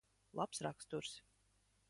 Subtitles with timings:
[0.39, 1.13] Labs raksturs.